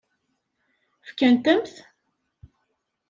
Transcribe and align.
Fkant-am-t? 1.07 1.75